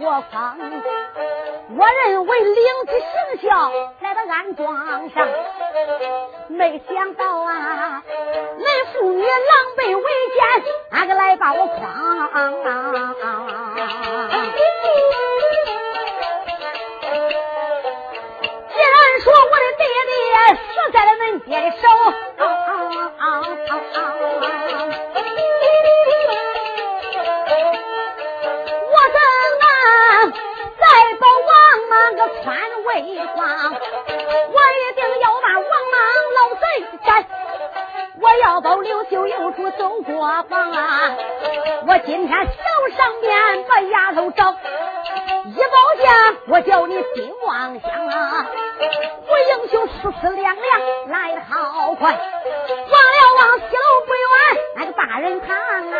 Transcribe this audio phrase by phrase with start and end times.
[0.00, 0.34] 我诓。
[1.76, 2.54] 我认为领
[2.86, 3.70] 旨行孝
[4.00, 5.28] 来到安庄上，
[6.48, 8.02] 没想到啊，
[8.58, 9.30] 恁妇女狼
[9.76, 10.38] 狈为奸，
[10.90, 11.78] 哪个来把我诓？
[20.92, 21.88] 在了恁爹的手，
[32.94, 33.72] 川为王？
[33.72, 35.98] 我一定要把王莽
[36.36, 36.64] 老贼
[37.04, 37.26] 斩！
[38.20, 41.16] 我要保刘秀有主走国房啊！
[41.88, 42.52] 我今天手
[42.96, 44.52] 上边把丫头找。
[44.52, 48.46] 一保剑，我叫你兵王香啊！
[49.28, 54.28] 我英雄四四两两来的好快，望了望西楼不远
[54.76, 55.90] 那个大人堂啊！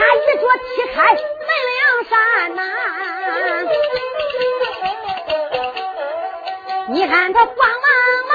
[0.00, 1.20] 他一脚踢开门
[1.76, 1.78] 梁
[2.08, 2.16] 山
[2.56, 2.58] 呐！
[6.88, 7.86] 你看他慌忙
[8.28, 8.32] 忙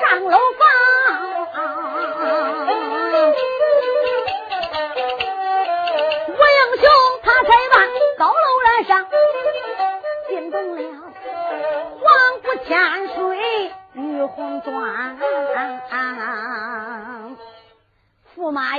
[0.00, 0.38] 上楼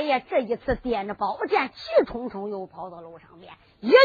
[0.04, 3.96] 哎呀这一次掂着宝剑，气冲冲又跑到楼上面，一脚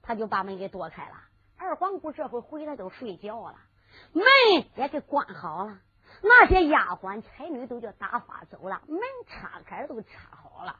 [0.00, 1.16] 他就把门给躲开了。
[1.58, 3.56] 二皇姑这回回来都睡觉了，
[4.12, 4.24] 门
[4.76, 5.76] 也给关好了，
[6.22, 10.08] 那些丫鬟差女都叫打发走了，门插开都插
[10.42, 10.76] 好了，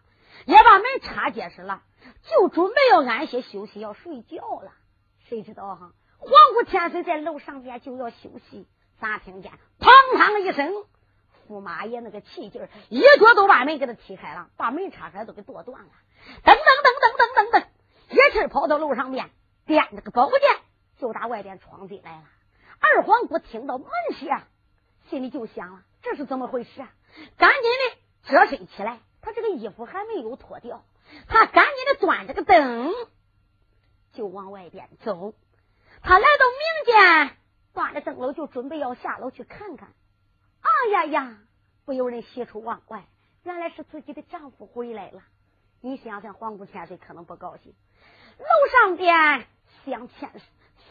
[0.47, 1.83] 也把门插结实了。
[2.23, 4.73] 就准备要安歇休息，要睡觉了。
[5.19, 5.93] 谁知道哈？
[6.17, 8.67] 黄谷天水在楼上边就要休息，
[8.99, 10.73] 咋听见砰砰一声，
[11.47, 15.91] 驸马爷那个气劲儿，一脚都把门给他踢开了，把门插开都给剁断了。
[16.45, 17.67] 噔噔噔噔噔噔噔，
[18.11, 19.31] 一气跑到楼上面，
[19.67, 20.41] 掂着个宝剑
[20.99, 22.25] 就打外边闯进来了。
[22.81, 24.43] 二皇姑听到门响，
[25.09, 26.93] 心里就想了：这是怎么回事啊？
[27.39, 30.85] 赶紧的折身起来，他这个衣服还没有脱掉。
[31.29, 32.93] 他赶紧的端着个灯，
[34.13, 35.35] 就往外边走。
[36.03, 36.45] 他来到
[36.85, 37.37] 民间，
[37.73, 39.93] 端着灯笼就准备要下楼去看看。
[40.67, 41.39] 啊呀呀！
[41.85, 43.07] 不由人喜出望外，
[43.45, 45.23] 原来是自己的丈夫回来了。
[45.81, 47.73] 你想想，皇姑千岁可能不高兴。
[48.39, 49.47] 楼上边
[49.85, 50.31] 想千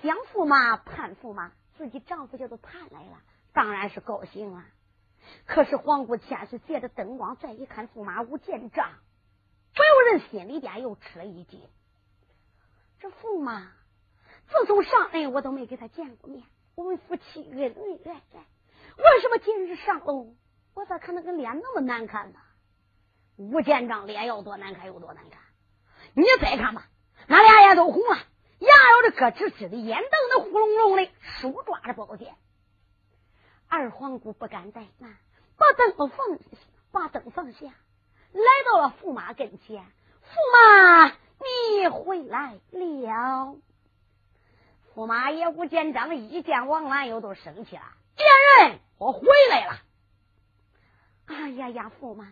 [0.01, 4.63] 想驸马盼驸马，自己丈夫叫做盼来了，当然是高兴了。
[5.45, 8.89] 可是皇姑千岁借着灯光再一看，驸马无见账。
[9.73, 11.59] 不由人心里边又吃了一惊。
[12.99, 13.73] 这驸马
[14.47, 16.43] 自从上任，我都没给他见过面。
[16.75, 18.45] 我们夫妻恩恩爱爱，
[18.97, 20.35] 为什么今日上楼，
[20.73, 22.39] 我咋看那个脸那么难看呢？
[23.37, 25.41] 吴建章脸要多难看有多难看。
[26.13, 26.87] 你再看吧，
[27.27, 28.17] 那俩眼都红了，
[28.59, 31.09] 牙咬着咯吱吱的，眼瞪得呼隆隆的，
[31.41, 32.33] 手抓着宝剑。
[33.67, 35.17] 二皇姑不敢怠慢，
[35.57, 36.09] 把灯放
[36.91, 37.67] 把灯放下。
[38.31, 39.83] 来到了驸马跟前，
[40.23, 43.57] 驸马，你回来了。
[44.93, 47.83] 驸马爷吴建章一见王兰，又都生气了。
[48.15, 49.79] 贱人，我回来了。
[51.25, 52.27] 哎呀呀，驸马，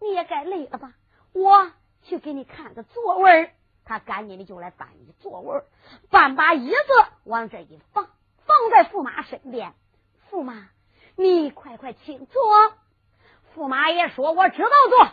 [0.00, 0.94] 你也该累了吧？
[1.32, 3.52] 我去给你看个座位
[3.84, 5.62] 他赶紧的就来搬一座位
[6.10, 6.76] 搬把椅子
[7.24, 8.06] 往这一放，
[8.44, 9.74] 放在驸马身边，
[10.30, 10.68] 驸马，
[11.16, 12.42] 你快快请坐。
[13.54, 15.08] 驸马爷说：“我知道坐，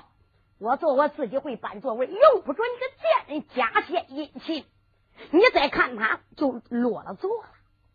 [0.60, 4.66] 我坐我自己会搬座位，用不准你个贱人加献殷勤。”
[5.32, 7.50] 你再看他，就落了座了。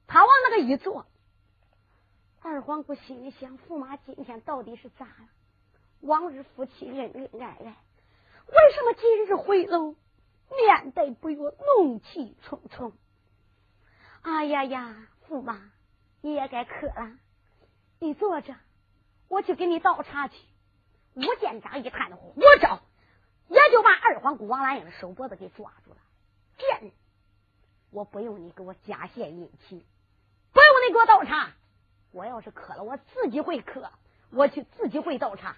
[0.07, 1.07] 他往那个一坐，
[2.41, 5.29] 二皇姑心里想：驸马今天到底是咋了？
[6.01, 7.77] 往日夫妻恩恩爱爱，
[8.47, 9.97] 为什么今日回楼，
[10.57, 12.93] 面带不悦，怒气冲冲？
[14.23, 15.61] 哎呀呀，驸马，
[16.21, 17.19] 你也该渴了，
[17.99, 18.55] 你坐着，
[19.27, 20.37] 我去给你倒茶去。
[21.15, 22.81] 吴建章一看，火着，
[23.49, 25.97] 也就把二皇姑王兰英的手脖子给抓住了。
[26.57, 26.93] 贱人，
[27.91, 29.85] 我不用你给我加献殷勤，
[30.53, 31.53] 不用你给我倒茶。
[32.11, 33.91] 我要是渴了，我自己会渴，
[34.31, 35.57] 我去自己会倒茶。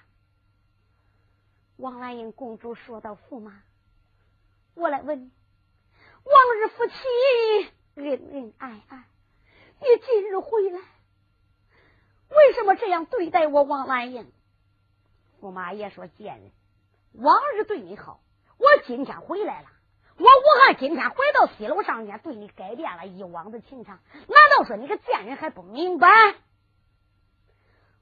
[1.77, 3.63] 王兰英公主说道：“驸马，
[4.75, 5.31] 我来问你，
[6.25, 6.93] 往日夫妻
[7.95, 9.05] 恩恩爱爱，
[9.79, 10.81] 你今日回来，
[12.29, 14.31] 为什么这样对待我？”王兰英，
[15.41, 16.51] 驸马爷说：“贱人，
[17.13, 18.21] 往日对你好，
[18.59, 19.69] 我今天回来了，
[20.21, 26.09] 我武汉今天回到西楼上面，对你改变了一往的情长，难道说你个贱人还不明白？”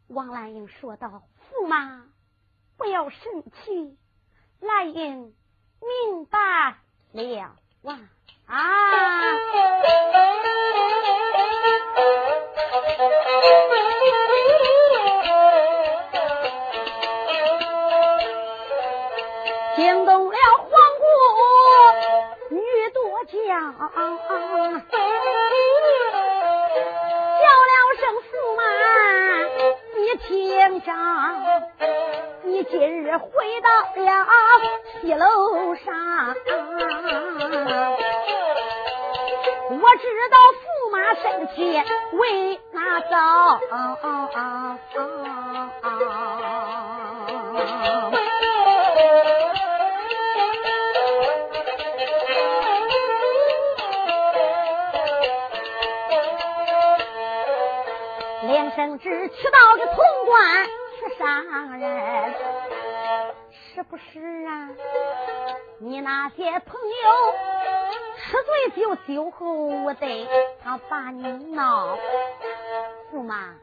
[0.09, 1.23] 王兰英说道
[1.53, 2.05] ：“驸马。”
[2.77, 3.99] 不要生气，
[4.61, 5.35] 兰英
[5.81, 6.39] 明白
[7.13, 7.99] 了
[8.47, 8.65] 啊！
[23.49, 23.63] 叫叫
[27.65, 28.61] 了声驸马，
[29.97, 30.29] 你听
[30.83, 30.93] 着。
[32.43, 33.27] 你今日回
[33.63, 33.71] 到
[34.03, 34.27] 了
[35.01, 35.89] 西楼上，
[39.71, 41.57] 我知道驸马生气
[42.13, 43.17] 为哪遭？
[58.99, 59.97] 生之去到这潼
[60.27, 60.69] 关。
[61.19, 62.35] 伤人
[63.51, 64.71] 是不是啊？
[65.81, 67.35] 你那些朋友
[68.17, 70.07] 吃醉酒，酒后无德，
[70.61, 71.23] 他把你
[71.55, 71.97] 闹。
[73.13, 73.55] 驸马，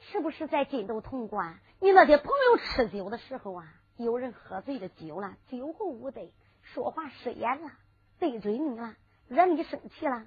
[0.00, 1.58] 是不是在金州潼关？
[1.80, 3.66] 你那些朋友吃酒的时候啊，
[3.96, 6.20] 有人喝醉了酒了，酒后无德，
[6.62, 7.70] 说话失言了，
[8.18, 8.94] 得罪你了，
[9.28, 10.26] 惹你生气了。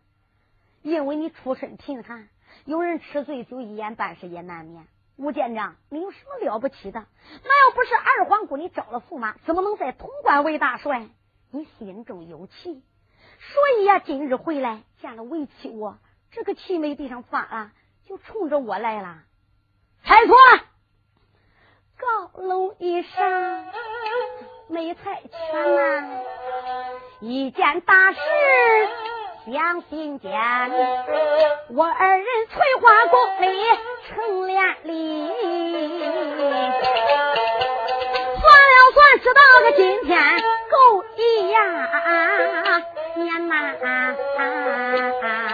[0.82, 2.28] 因为你出身贫寒，
[2.66, 4.88] 有人吃醉酒一言半事也难免。
[5.16, 7.06] 吴建章，你有什么了不起的？
[7.44, 11.08] 那要不是二皇姑你招了驸马，怎么能在潼关为大帅？
[11.52, 12.84] 你心中有气，
[13.40, 16.00] 所以呀，今日回来见了为妻我，
[16.32, 17.72] 这个气没地上发了，
[18.08, 19.20] 就冲着我来了。
[20.04, 20.64] 猜错了，
[22.00, 23.66] 高楼一上
[24.68, 26.24] 没猜全呐，
[27.22, 28.20] 一件大事。
[29.45, 30.31] 将心间，
[31.76, 33.47] 我二人翠花宫里
[34.07, 35.28] 成连理，
[38.40, 40.18] 算了算，知道个今天
[40.71, 41.59] 够一呀
[43.16, 43.54] 年呐。
[44.35, 45.53] 我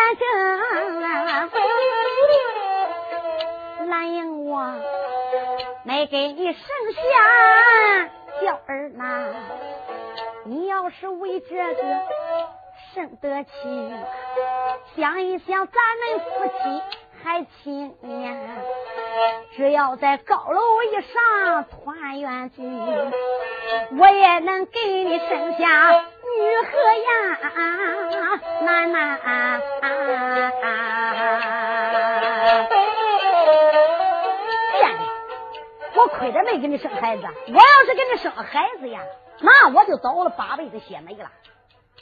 [0.00, 0.16] 那一
[0.98, 1.50] 年
[3.78, 4.74] 整， 兰英我
[5.84, 6.62] 没给你生
[6.94, 7.00] 下
[8.40, 9.26] 小儿呐，
[10.46, 11.82] 你要是为这个
[12.94, 13.50] 生得起，
[14.96, 16.82] 想一想咱们夫妻
[17.22, 18.28] 还亲呀，
[19.54, 22.62] 只要在高楼一上团圆聚，
[23.98, 26.04] 我也能给你生下。
[26.38, 26.70] 女和
[27.08, 27.08] 呀，
[28.62, 28.98] 男男，
[34.78, 35.02] 贱的，
[35.96, 37.22] 我亏着没给你生孩子。
[37.24, 39.00] 我要是给你生个孩子呀，
[39.40, 41.30] 那我就倒了八辈子血霉了。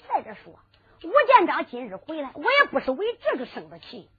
[0.09, 0.53] 再者说，
[1.05, 4.11] 吴建章今日回来，我也不是为这个生的气。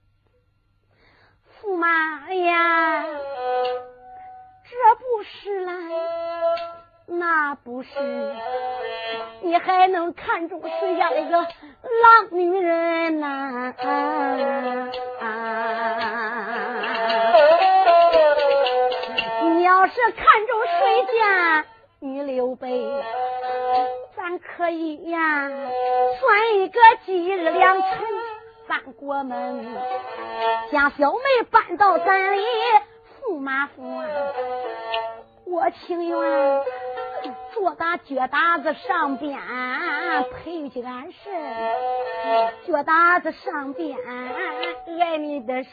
[1.62, 6.79] 驸马，哎呀，这不是来。
[7.12, 7.90] 那不是，
[9.42, 11.48] 你还能看中谁家那个浪
[12.30, 13.74] 女人呐？
[19.42, 21.64] 你要是看中谁家
[21.98, 22.88] 女刘备，
[24.16, 25.50] 咱可以呀，
[26.20, 27.90] 算一个吉日良辰。
[28.68, 29.66] 搬过门，
[30.70, 31.18] 将小妹
[31.50, 32.44] 搬到咱里
[33.20, 33.82] 驸马府。
[35.44, 36.16] 我情愿
[37.52, 39.38] 坐大脚打子上边
[40.32, 41.18] 陪去俺事，
[42.66, 43.98] 脚打子上边
[45.00, 45.70] 爱你的事，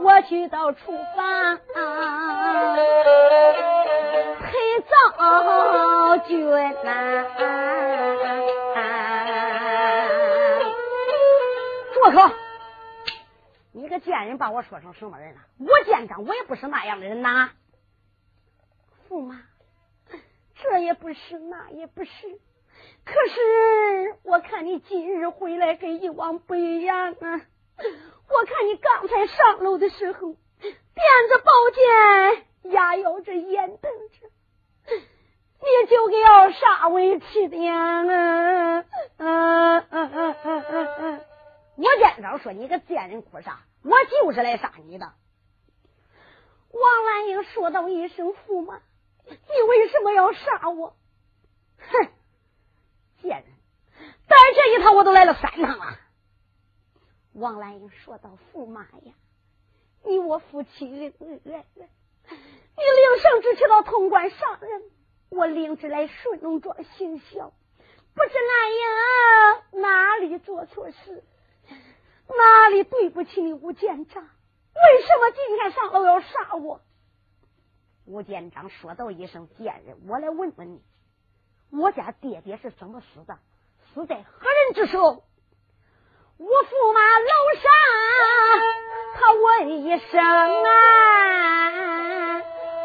[0.00, 1.58] 我去到厨房
[4.40, 4.52] 陪
[4.82, 6.50] 灶君
[6.84, 7.24] 呐。
[11.94, 12.30] 住口，
[13.72, 15.40] 你个贱人，把我说成什么人了？
[15.58, 17.50] 我见长，我也不是那样的人呐。
[19.08, 19.40] 驸马，
[20.68, 22.10] 这也不是，那也不是。
[23.04, 27.40] 可是我看你今日回来跟以往不一样啊！
[28.28, 31.52] 我看你刚才上楼的时候，掂着宝
[32.64, 34.28] 剑，压咬着，眼瞪着，
[35.60, 38.02] 你就给要啥委屈的呀？
[38.02, 38.84] 嗯
[39.18, 41.20] 嗯嗯嗯嗯嗯。
[41.76, 43.60] 我见着说你个贱人哭啥？
[43.84, 45.12] 我就是来杀你的。
[46.72, 48.80] 王兰英说道一声：“驸马，
[49.28, 50.96] 你为什么要杀我？”
[51.78, 52.08] 哼，
[53.20, 53.44] 贱人，
[54.26, 55.98] 带这一趟我都来了三趟了。
[57.32, 59.12] 王兰英说道：“驸马呀，
[60.04, 61.84] 你我夫妻恩恩爱，你
[62.28, 64.82] 领圣旨去到潼关上任，
[65.28, 67.52] 我领旨来顺龙庄行孝，
[68.14, 68.72] 不知兰
[69.74, 71.24] 英哪里做错事？”
[72.28, 74.22] 哪里对不起你吴建章？
[74.24, 76.80] 为什么今天上楼要杀我？
[78.06, 80.80] 吴建章说道一声：“贱人，我来问问你，
[81.70, 83.36] 我家爹爹是怎么死的？
[83.92, 85.24] 死在何人之手？”
[86.38, 87.30] 我驸马楼
[87.62, 87.68] 上
[89.14, 90.20] 他问一声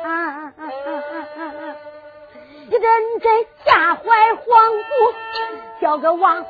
[0.03, 0.53] 啊，
[2.67, 2.81] 一阵
[3.19, 4.01] 阵吓坏
[4.35, 4.83] 皇姑，
[5.81, 6.45] 叫个王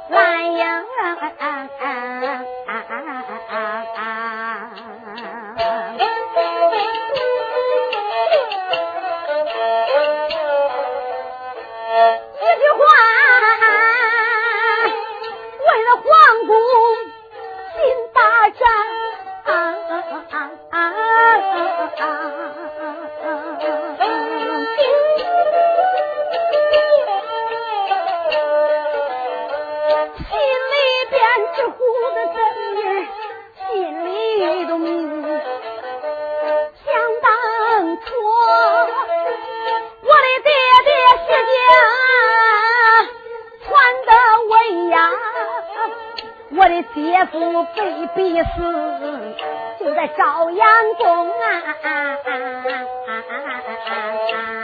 [46.94, 49.36] 姐夫被逼死，
[49.80, 51.46] 就在朝阳宫啊。
[51.58, 52.70] 啊啊啊啊
[53.08, 53.50] 啊啊
[53.86, 53.92] 啊
[54.34, 54.61] 啊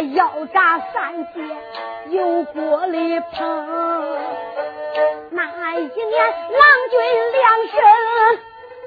[0.00, 1.40] 腰扎三结，
[2.10, 3.32] 有锅里烹。
[5.30, 6.98] 那一年，郎君
[7.32, 7.76] 两生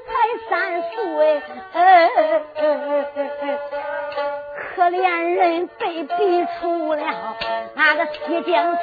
[0.07, 0.09] 才
[0.50, 0.51] 三
[0.91, 0.93] 岁，
[4.75, 5.00] 可怜
[5.35, 7.03] 人被逼出了
[7.75, 8.75] 那个西京城。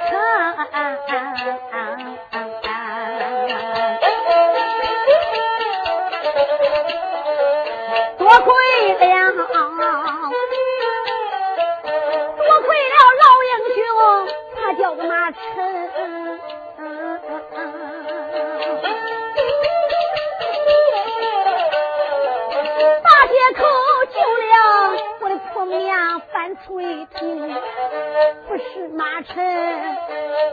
[28.95, 29.35] 马臣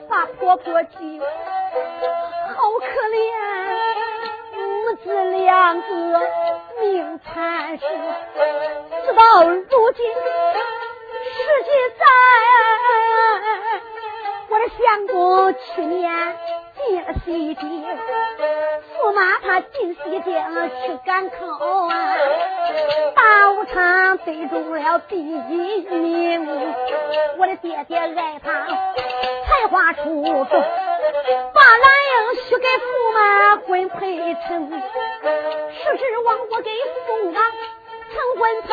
[0.08, 3.22] 把婆婆急好可怜
[4.56, 6.20] 母子两个
[6.80, 7.86] 命惨似
[9.06, 12.06] 直到如今世界在。
[14.50, 16.38] 我的相公去年
[16.78, 17.86] 进了西京
[18.98, 21.36] 驸马他进西京去赶考
[21.88, 21.90] 啊
[23.16, 26.48] 大武场得中了第一名，
[27.38, 28.66] 我的爹爹爱他
[29.46, 30.62] 才华出众，
[31.54, 33.18] 把兰英许给驸马
[33.58, 37.40] 婚配成，是指望我给驸马
[38.12, 38.70] 成婚配，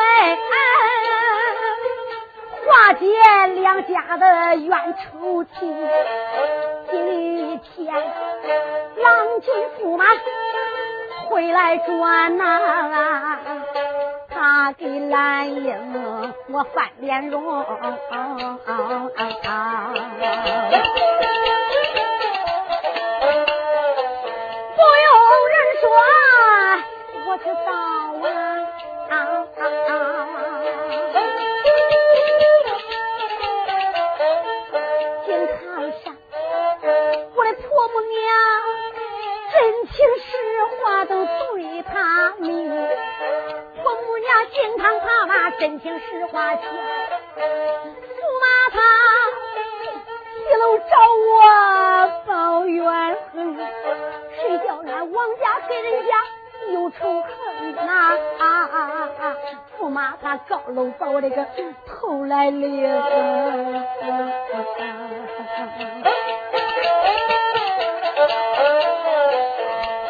[2.66, 3.04] 化解
[3.54, 5.54] 两家的冤仇情。
[6.90, 7.94] 今天
[8.96, 10.04] 郎君驸马
[11.28, 13.38] 回来转呐。
[14.46, 15.76] 打给兰英，
[16.52, 17.82] 我翻脸容，不用
[25.48, 25.90] 人说，
[27.26, 27.95] 我知道。
[44.26, 46.68] 娘金堂他把真情实话讲，驸
[48.42, 48.78] 马他
[50.36, 50.92] 一路找
[51.22, 51.32] 我
[52.26, 52.82] 报怨
[53.32, 53.56] 恨，
[54.34, 56.10] 谁叫俺王家跟人家。
[56.72, 57.30] 有仇恨
[57.76, 58.18] 呐！
[59.78, 61.46] 驸马他高楼把我这个
[61.86, 62.82] 头来领。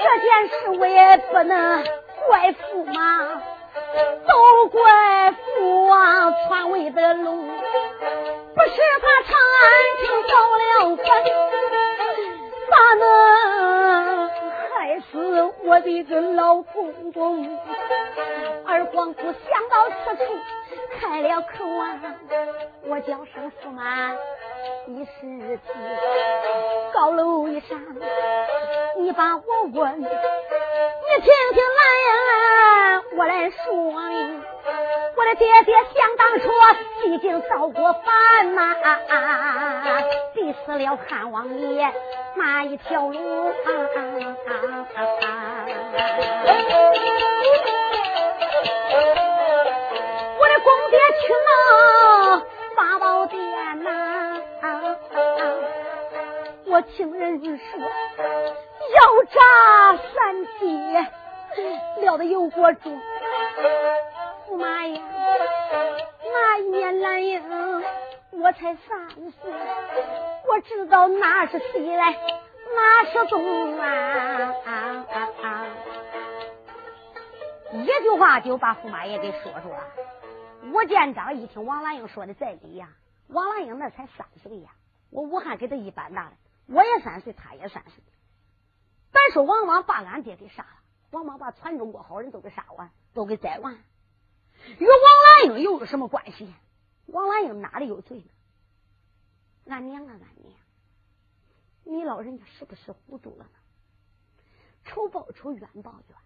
[0.02, 1.84] 这件事我也不能
[2.26, 3.42] 怪驸马，
[4.26, 7.32] 都怪父王篡位的路，
[8.54, 9.64] 不是他长安
[10.04, 11.06] 城造了反，
[12.70, 13.04] 咋能
[14.28, 15.00] 害？
[15.12, 15.12] 死
[15.64, 17.58] 我的个老公公，
[18.66, 20.24] 二皇姑想到此处
[20.98, 21.46] 开了口
[21.78, 22.00] 啊，
[22.86, 24.14] 我叫声驸马，
[24.86, 25.74] 你是谁？
[26.92, 27.78] 高楼一上，
[28.98, 30.10] 你把我问，你听
[31.52, 32.12] 听来呀，
[33.16, 34.44] 我来说明。
[35.16, 36.50] 我的爹爹想当初
[37.06, 38.74] 已经造过反呐，
[40.34, 41.90] 逼死了汉王爷
[42.34, 43.18] 那一条路。
[50.38, 51.48] 我的公爹去闹
[52.76, 53.40] 八宝殿
[53.82, 54.42] 呐，
[56.66, 57.48] 我听人说
[57.78, 59.40] 要炸
[60.14, 60.66] 三爹，
[62.00, 63.00] 料的有过重。
[64.48, 65.02] 驸马呀，
[66.32, 67.42] 那一年兰英
[68.30, 69.52] 我才三岁，
[70.48, 72.16] 我知道那是西来，
[72.74, 74.54] 那是东啊！
[77.72, 79.82] 一句话就把驸马爷给说住了。
[80.72, 82.88] 吴建章一听王兰英说的在理呀，
[83.28, 84.70] 王兰英那才三岁呀，
[85.10, 86.32] 我武汉给他一般大的，
[86.68, 88.02] 我也三岁，他也三岁。
[89.12, 90.75] 咱说王莽把俺爹给杀了，
[91.10, 93.74] 王莽把全中国好人都给杀完，都给宰完。
[94.78, 96.52] 与王兰英又有什么关系？
[97.06, 98.24] 王兰英哪里有罪呢？
[99.68, 100.58] 俺娘啊，俺娘，
[101.84, 103.50] 你老人家是不是糊涂了呢？
[104.84, 106.18] 仇报仇，冤报冤。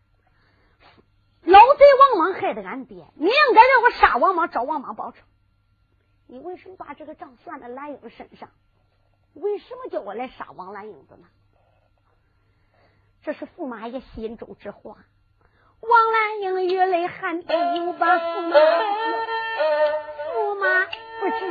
[1.42, 5.18] 老贼王莽害的俺爹，你应该让我杀王莽，找王莽报仇。
[6.26, 8.50] 你为什么把这个账算在兰英身上？
[9.34, 11.26] 为什么叫我来杀王兰英子呢？
[13.22, 14.96] 这是驸马爷心中之话。
[15.80, 17.48] 王兰英雨泪含珠
[17.98, 18.56] 把驸马，
[20.34, 20.86] 驸马
[21.20, 21.44] 不知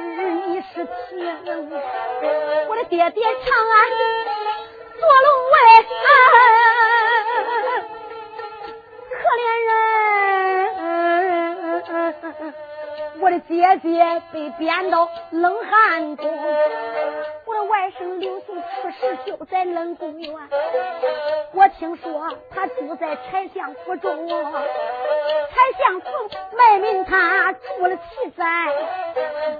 [0.47, 0.89] 你是情，
[2.67, 3.75] 我的爹爹长安
[4.99, 5.55] 坐龙位，
[9.12, 9.71] 可怜人，
[13.21, 13.51] 我的姐
[13.84, 13.88] 姐
[14.34, 16.25] 被贬到冷寒宫。
[17.69, 20.34] 外甥刘秀出世就在冷宫院，
[21.53, 24.36] 我听说他住在柴相府中，柴
[25.77, 26.08] 相府
[26.58, 28.43] 卖名他出了奇灾，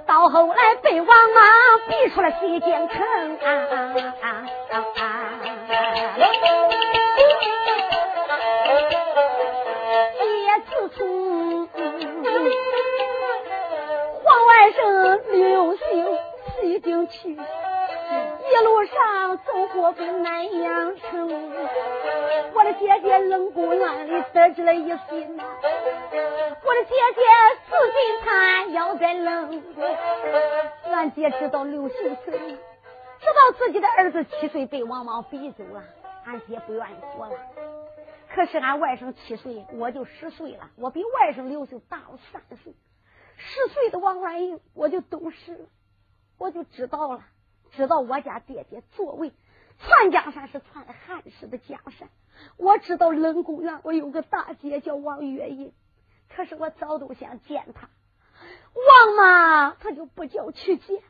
[0.06, 1.44] 到后来被王莽
[1.88, 3.38] 逼出了西京城。
[10.20, 11.68] 也自从
[14.24, 15.84] 皇外甥刘秀
[16.60, 17.38] 西京去。
[18.50, 21.28] 一路上走过奔南阳城，
[22.52, 25.44] 我的姐姐冷宫院里得知了一心呐。
[26.64, 27.20] 我的姐姐
[27.68, 29.84] 死心塌要在冷宫，
[30.92, 35.84] 俺姐知道刘秀死，知道自己的儿子七岁被王莽逼走了，
[36.24, 37.38] 俺姐不愿意活了。
[38.34, 42.74] 可是俺外甥七岁，我就十岁了，我比外甥刘秀大了三岁。
[43.36, 45.66] 十岁的王兰英，我就懂事了，
[46.36, 47.22] 我就知道了。
[47.72, 49.32] 知道我家爹爹作为
[49.78, 52.08] 传江山是传汉室的江山，
[52.56, 55.72] 我知道冷宫院我有个大姐叫王月英，
[56.28, 57.88] 可是我早都想见她，
[58.74, 61.02] 王嘛他就不叫去见。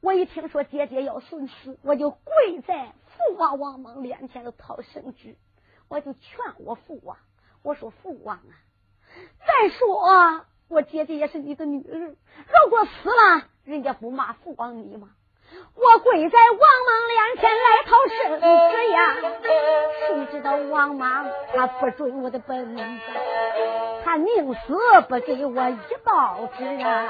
[0.00, 5.36] 我一听说姐姐要送死，我就跪在父王王莽面前头讨圣旨，
[5.88, 7.16] 我就劝我父王，
[7.62, 8.52] 我说父王啊，
[9.40, 15.10] 再说，我姐姐也是你的女儿，如果死了，人家不骂父王你吗？
[15.76, 18.40] 我跪在王莽面前来讨圣
[18.70, 19.16] 旨呀，
[20.06, 22.82] 谁知道王莽他不准我的本子，
[24.04, 24.58] 他宁死
[25.08, 27.08] 不给我一道旨啊！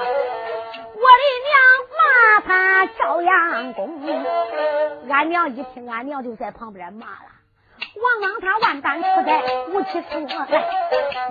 [0.95, 1.53] 我的娘
[1.91, 3.99] 骂他照样攻，
[5.09, 7.31] 俺娘一听，俺娘就在旁边骂了。
[7.95, 10.19] 王莽他万般出在无其说，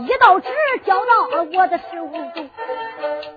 [0.00, 0.48] 一道旨
[0.85, 2.50] 交到了我的手中，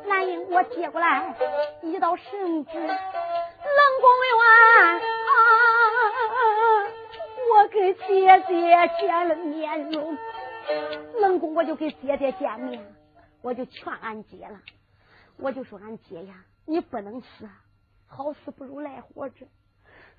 [0.05, 1.35] 蓝英我接过来
[1.81, 2.71] 一道圣旨。
[3.77, 4.31] 冷宫院
[5.29, 5.37] 啊，
[7.51, 8.07] 我跟姐
[8.47, 8.51] 姐
[8.99, 10.17] 见了面容。
[11.21, 12.95] 冷宫我就跟姐姐见面，
[13.41, 14.59] 我就劝俺姐了，
[15.37, 17.47] 我就说俺姐呀，你不能死，
[18.07, 19.45] 好死不如赖活着。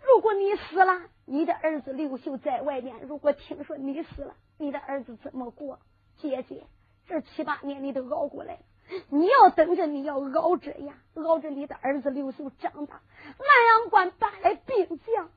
[0.04, 5.80] 如果你死了，你的儿子刘秀在外面，如果听说你死了，你的儿子怎么过？
[6.18, 6.64] 姐姐，
[7.08, 8.60] 这七八年你都熬过来了。
[9.10, 13.00] 你要等着，你要熬着呀，熬着你的儿子刘秀长大，
[13.38, 15.28] 南阳关搬来兵将，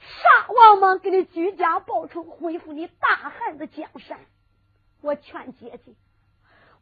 [0.00, 4.18] 杀王莽，给你举家报仇，恢复你大汉的江山。
[5.02, 5.94] 我劝姐姐，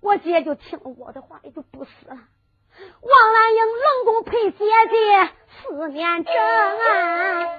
[0.01, 2.19] 我姐就听了我的话，也就不死了。
[3.01, 6.35] 王兰英冷宫陪姐姐四年整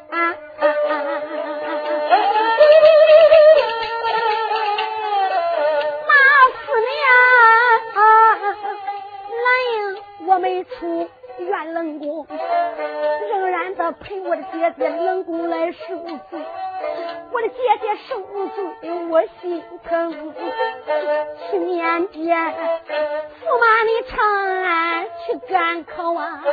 [0.10, 0.36] 啊。
[10.30, 12.28] 我没出元冷宫，
[13.32, 16.40] 仍然的陪我的姐姐冷宫来受罪。
[17.32, 20.14] 我的姐姐受罪，我心疼。
[21.50, 24.20] 去年间，驸马你长
[24.64, 26.44] 安去赶考啊，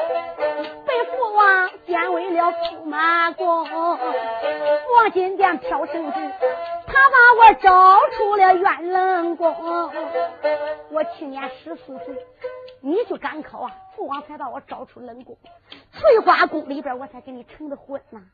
[0.86, 3.68] 被父王贬为了驸马公。
[3.68, 6.18] 王金殿飘圣旨，
[6.86, 9.54] 他把我招出了元冷宫。
[10.92, 12.16] 我去年十四岁。
[12.86, 13.76] 你去赶考啊！
[13.96, 15.36] 父王才把我招出冷宫，
[15.90, 18.30] 翠花宫里边我才给你成的婚呢。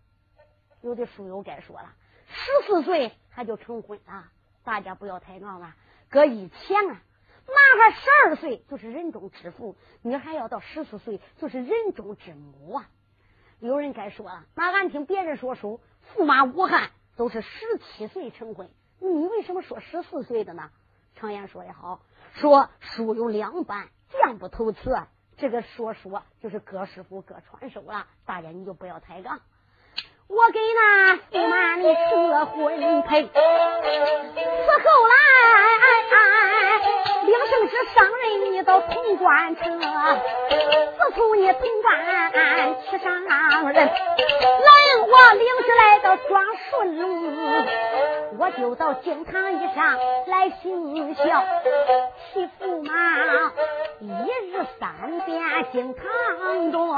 [0.82, 1.94] 有的书友该说了，
[2.26, 4.24] 十四岁他就成婚了，
[4.62, 5.74] 大家不要抬杠了。
[6.10, 7.00] 搁以前啊，
[7.46, 12.90] 男孩十二岁就是人中之父，女孩要到十四岁就是人中之母啊。
[13.58, 15.80] 有人该说了，那俺听别人说书，
[16.14, 20.70] 驸马武汉都是十七岁成婚，你为什么说十四岁的呢？
[21.14, 22.02] 常言说也好，
[22.34, 23.88] 说书有两半。
[24.20, 24.96] 讲不透词，
[25.36, 29.40] 这个说说就是各师傅各传授了，大家你就不要抬杠。
[30.28, 35.14] 我给那驸马你赐婚配，此后来
[37.24, 43.12] 领圣旨上任你到潼关城，自从你潼关去上
[43.72, 43.90] 任，
[45.00, 47.06] 我领着来到庄顺路，
[48.38, 51.22] 我就到京堂以上来行孝，
[52.32, 52.92] 替驸马。
[54.00, 54.06] 一
[54.50, 55.40] 日三遍
[55.72, 56.96] 惊堂中，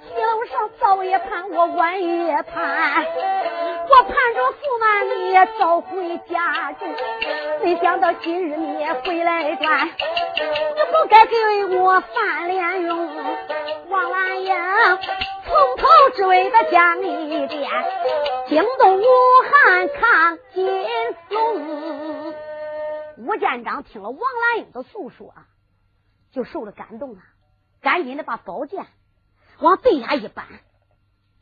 [0.00, 3.06] 西楼上早也盼，我晚也盼，
[3.88, 6.88] 我盼着驸马你也早回家中，
[7.62, 11.36] 没想到今日你也回来转，你不该给
[11.76, 13.08] 我翻脸容。
[13.90, 14.54] 王兰英
[15.46, 17.70] 从头至尾的讲一遍，
[18.48, 19.04] 惊动武
[19.48, 20.66] 汉抗金
[21.30, 22.34] 龙。
[23.18, 25.32] 吴建章听了王兰英的诉说。
[26.32, 27.22] 就受了感动了，
[27.80, 28.86] 赶紧的把宝剑
[29.58, 30.44] 往地下一搬，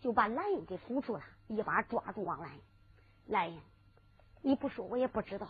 [0.01, 2.61] 就把蓝英给扶住了，一把抓住王兰英。
[3.27, 3.61] 兰英，
[4.41, 5.49] 你不说我也不知道，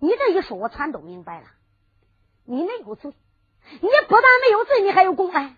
[0.00, 1.46] 你这一说，我全都明白了。
[2.44, 3.14] 你没有罪，
[3.70, 5.56] 你不但没有罪，你还有公案。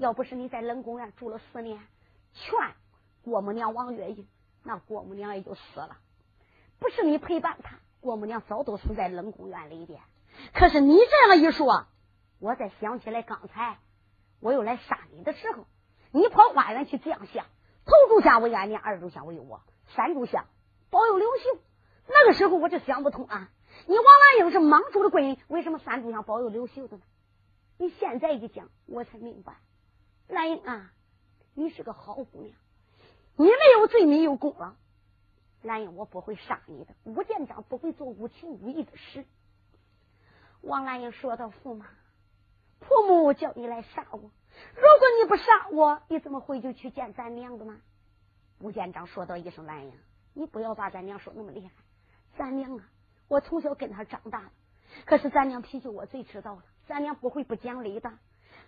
[0.00, 1.78] 要不是你在冷宫院住了四年，
[2.32, 2.58] 劝
[3.22, 4.26] 郭母娘王月英，
[4.64, 5.98] 那郭母娘也就死了。
[6.78, 10.00] 不是你陪伴他，郭母娘早都死在冷宫院里边。
[10.54, 11.86] 可是你这样一说。
[12.38, 13.76] 我再想起来，刚才
[14.40, 15.66] 我又来杀你的时候，
[16.12, 17.44] 你跑花园去这样想，
[17.84, 19.60] 头炷香为俺娘，二炷香为我，
[19.94, 20.46] 三炷香
[20.88, 21.60] 保佑刘秀。
[22.08, 23.50] 那个时候我就想不通啊！
[23.86, 27.02] 你王兰英是莽主的闺女，为什么三炷香保佑刘秀的呢？
[27.76, 29.56] 你现在一讲，我才明白。
[30.30, 30.92] 兰英啊，
[31.54, 32.56] 你是个好姑娘，
[33.36, 34.74] 你没有罪，你有功劳。
[35.62, 39.26] 兰英，我不会杀你的，吴建章不会做无情无义的事。
[40.62, 41.86] 王兰英说道：“驸马。”
[42.80, 47.78] 婆母叫你来杀我，如果你不杀我，你怎么回就去见咱娘的呢？
[48.60, 49.92] 吴建章说道一声：“兰英，
[50.32, 51.72] 你不要把咱娘说那么厉害。
[52.38, 52.88] 咱娘啊，
[53.28, 54.50] 我从小跟她长大的，
[55.04, 58.10] 可是咱娘脾气我最知道了，咱娘不会不讲理的。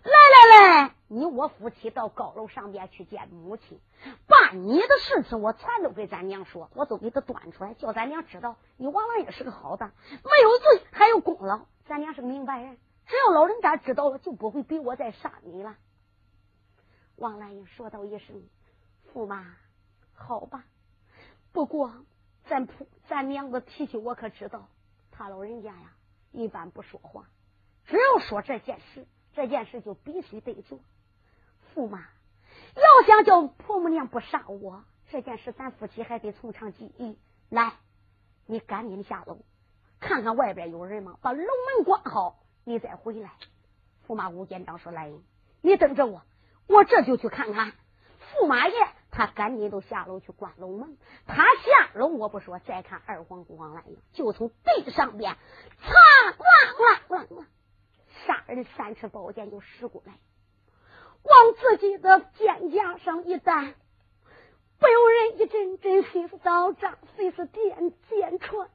[0.03, 3.79] 来来来，你我夫妻到高楼上边去见母亲，
[4.27, 11.65] 把你的事情我全都给咱娘说，我都给他端出来，叫咱娘知道你王老爷是个好的，没有罪还有功劳。
[11.85, 15.77] 咱娘是明白人，只要老人家知道了，就不会逼我再杀你了。
[17.15, 18.43] 王兰英说道一声
[19.13, 19.55] ：“驸马，
[20.13, 20.65] 好吧。
[21.53, 21.93] 不过
[22.45, 24.67] 咱婆咱娘的脾气我可知道，
[25.11, 25.93] 他老人家呀，
[26.31, 27.29] 一般不说话。
[27.85, 30.79] 只要说这件事，这件事就必须得做。
[31.75, 31.99] 驸马，
[32.75, 37.17] 要想叫婆母娘不杀我，这件事咱夫妻还得从长计议。
[37.49, 37.73] 来，
[38.45, 39.39] 你赶紧下楼。”
[39.99, 41.17] 看看外边有人吗？
[41.21, 43.31] 把龙门关好，你再回来。
[44.05, 45.09] 驸马吴建章说：“来，
[45.61, 46.23] 你等着我，
[46.67, 47.71] 我这就去看看。”
[48.35, 48.75] 驸马爷
[49.11, 50.97] 他赶紧都下楼去关龙门。
[51.25, 55.37] 他下楼我不说，再看二皇姑王兰英，就从地上边
[55.79, 56.35] 擦啦
[56.77, 57.47] 啦啦啦，
[58.25, 60.13] 杀人三尺宝剑就使过来，
[61.23, 63.73] 往自己的肩胛上一担，
[64.79, 68.69] 不由人一阵阵心刀扎，虽是电剑穿。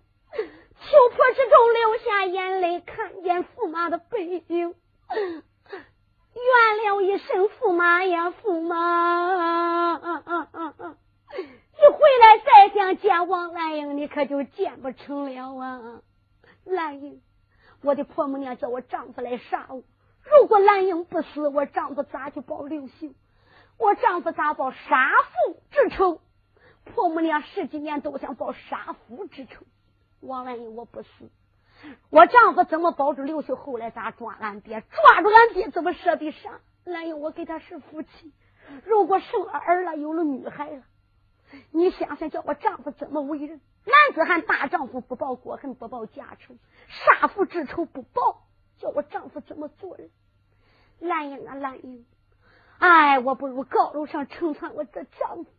[0.81, 4.75] 秋波之中流下眼泪，看见驸马的背影，
[6.35, 9.99] 怨了一声：“驸马呀，驸马！
[11.81, 16.03] 你回来再想见王兰英，你可就见不成了啊！
[16.65, 17.21] 兰英，
[17.83, 19.83] 我的婆母娘叫我丈夫来杀我，
[20.25, 23.15] 如果兰英不死，我丈夫咋去报刘秀？
[23.79, 26.21] 我丈夫咋报杀父之仇？
[26.85, 29.65] 婆母娘十几年都想报杀父之仇。”
[30.21, 31.09] 王兰英，我不死，
[32.11, 33.55] 我丈夫怎么保住刘秀？
[33.55, 34.81] 后来咋抓俺爹？
[34.81, 36.59] 抓住俺爹怎么舍得杀？
[36.85, 38.33] 兰英，我跟他是夫妻，
[38.85, 40.83] 如果生了儿了，有了女孩了，
[41.71, 43.61] 你想想，叫我丈夫怎么为人？
[43.85, 46.55] 男子汉大丈夫不报国恨，不报家仇，
[46.89, 48.43] 杀父之仇不报，
[48.79, 50.11] 叫我丈夫怎么做人？
[51.01, 52.05] 兰英啊，兰英，
[52.79, 55.51] 哎，我不如高楼上称赞我的丈夫，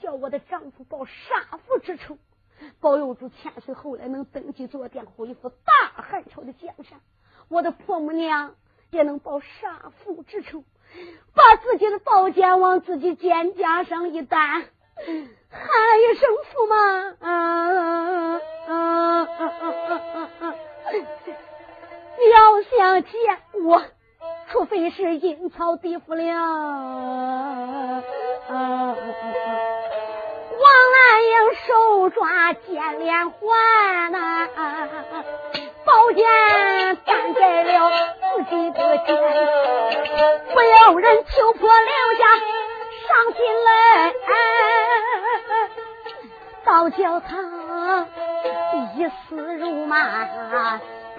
[0.00, 2.18] 叫我的丈夫报杀父之仇。
[2.80, 7.00] 保佑主千岁后来能登基坐殿，恢复大汉朝的江山。
[7.48, 8.54] 我的婆母娘
[8.90, 10.64] 也能报杀父之仇，
[11.34, 14.64] 把自己的宝剑往自己肩胛上一担，
[14.96, 15.10] 喊
[16.00, 16.74] 一声驸马。
[17.20, 18.70] 啊啊
[19.38, 19.40] 啊
[20.40, 20.54] 啊
[22.32, 23.12] 要想见
[23.64, 23.82] 我，
[24.50, 26.24] 除非是阴曹地府了。
[30.58, 34.48] 王兰英手抓剑连环呐，
[35.84, 36.24] 宝剑
[37.04, 39.08] 担在了自己的肩，
[40.52, 42.24] 不由人秋婆留下
[43.06, 44.12] 伤心来，
[46.64, 48.06] 倒叫他
[48.96, 50.00] 一丝如麻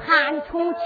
[0.06, 0.82] 盼从前。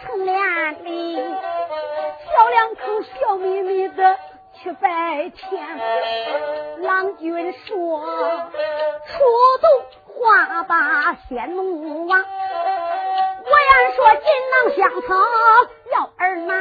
[0.00, 4.18] 成连理，小两口笑眯眯的。
[4.54, 5.66] 去拜天，
[6.82, 7.68] 郎君说
[9.08, 9.18] 出
[9.60, 9.66] 洞
[10.06, 12.24] 花把仙奴王，我
[13.58, 15.08] 言说锦囊香草
[15.90, 16.52] 要儿拿，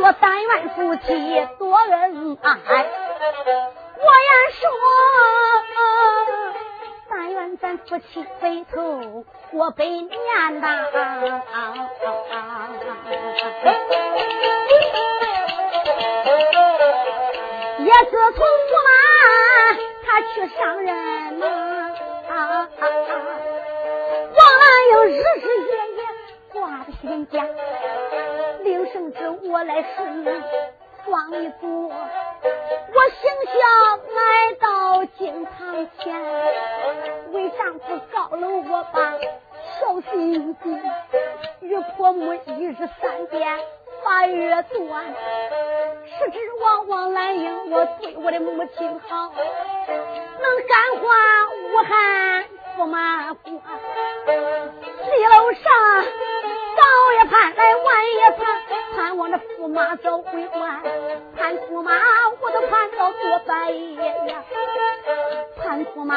[0.00, 2.56] 说：“但愿夫妻多恩爱。”
[4.00, 4.70] 我言说
[7.10, 10.08] ：“但愿咱夫妻白头过百年
[10.60, 10.86] 呐。”
[17.78, 18.90] 也自从驸马
[20.06, 21.19] 他去上任
[29.70, 30.24] 来顺，
[31.06, 31.88] 王一坐，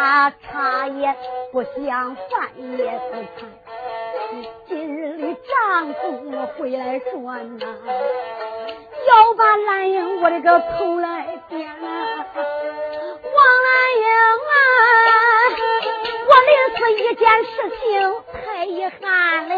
[0.04, 1.16] 他茶也
[1.54, 3.50] 不想饭也不看。
[4.68, 6.02] 今日里丈夫
[6.58, 7.66] 回来说呐，
[9.08, 11.80] 要把兰英我的个头来点啊！
[12.36, 14.06] 王兰英
[14.52, 14.56] 啊，
[16.28, 17.82] 我临死一件事情
[18.34, 19.56] 太遗憾了，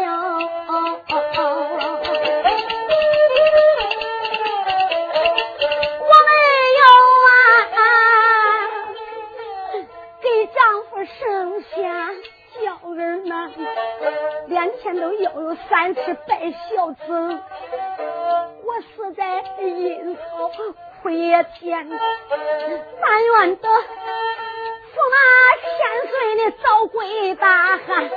[16.04, 16.98] 是白孝子，
[18.64, 20.50] 我死在阴曹
[21.02, 21.88] 苦也甜。
[23.00, 25.16] 但愿得福马
[25.62, 25.70] 千
[26.10, 28.10] 岁你早归大汉，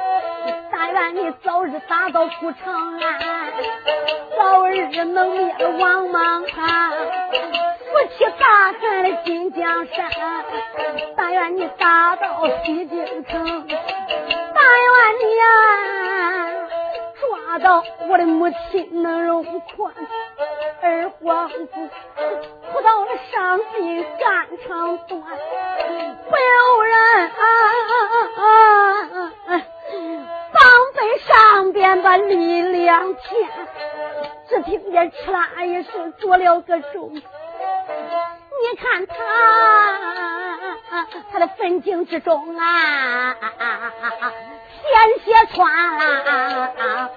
[0.72, 3.20] 但愿你早日打到古长安，
[4.38, 6.44] 早日能灭了王莽
[18.72, 19.94] 心能容宽，
[20.82, 21.90] 二皇子
[22.72, 27.30] 哭到了伤心肝肠断，不有人
[30.52, 30.62] 防
[30.96, 33.50] 备上边把力量添，
[34.48, 37.22] 只听见哧啦一声做了个钟，你
[38.78, 39.16] 看他
[41.32, 43.36] 他的坟井之中啊。
[44.82, 44.90] 鲜
[45.24, 47.12] 血窜，啊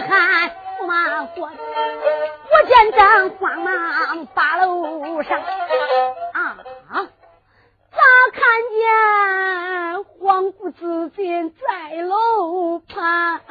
[0.00, 5.38] 回来武汉驸马官，我见张慌忙把楼上
[6.32, 6.56] 啊，
[7.90, 7.98] 咋
[8.32, 13.42] 看见皇姑自尽在楼畔？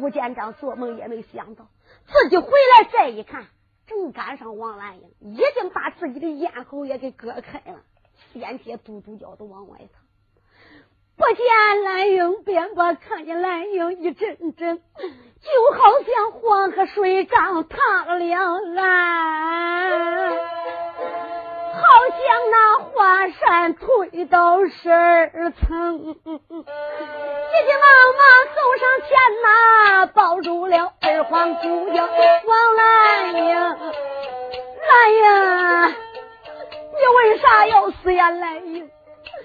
[0.00, 1.68] 吴建章做梦也没想到，
[2.06, 3.46] 自己回来再一看，
[3.86, 7.78] 正赶上王兰英已经把自己的咽喉也给割开了，
[8.32, 10.02] 鲜血嘟嘟叫都往外淌。
[11.28, 11.44] 不见
[11.84, 18.76] 兰英，便把看见兰英一阵阵，就好像黄河水涨塌了岸，
[21.74, 25.98] 好像那华山推到十二层。
[25.98, 27.84] 急急忙
[28.16, 29.10] 忙走上前
[29.44, 32.08] 呐，抱住了二皇姑叫
[32.46, 33.44] 王兰英。
[34.88, 35.94] 兰英，
[36.94, 38.30] 你为啥要死呀？
[38.30, 38.90] 兰英，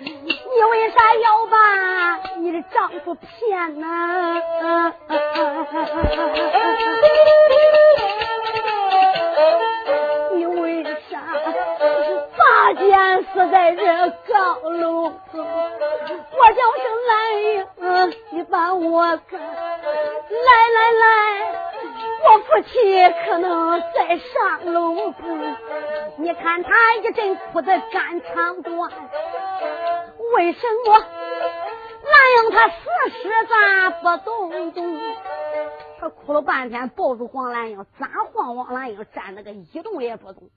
[0.05, 1.55] 你为啥要把
[2.37, 3.87] 你的丈夫骗呢？
[10.33, 11.21] 你为啥
[12.37, 15.39] 拔剑死在这高楼中？
[16.35, 17.65] 我叫声兰英，
[18.31, 21.05] 你把我看，来来来，
[22.25, 22.73] 我夫妻
[23.25, 25.13] 可能在上楼。
[26.17, 28.89] 你看他一阵哭的肝肠断，
[30.35, 30.99] 为什么
[32.05, 32.75] 那英他死
[33.09, 34.99] 时咋不动动？
[35.99, 40.49] 他哭了半天，抱住黄兰英，咋晃黄兰英站那个一动也不动，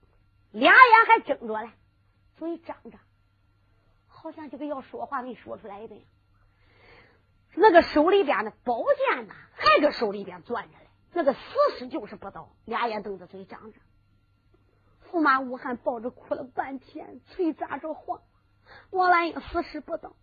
[0.50, 1.70] 俩眼还睁着嘞，
[2.36, 2.98] 嘴张着。
[4.08, 6.04] 好像这个要说话没说出来的样，
[7.54, 10.86] 那个手里边的宝剑呐，还搁手里边攥着嘞。
[11.12, 11.38] 那个死
[11.78, 13.78] 尸就是不倒，俩眼瞪着，嘴张着。
[15.10, 18.20] 驸马武汉抱着哭了半天，嘴咋着晃？
[18.90, 20.14] 王兰英死尸不到，